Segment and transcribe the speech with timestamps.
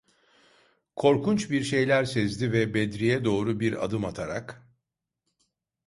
[0.95, 4.61] Korkunç bir şeyler sezdi ve Bedri’ye doğru bir adım atarak: